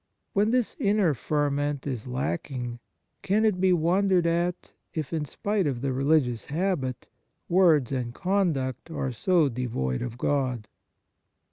[0.33, 2.79] When this inner ferment is lacking,
[3.21, 7.07] can it be wondered at, if, in spite of 89 On Piety the religious habit,
[7.47, 10.67] words and conduct are so devoid of God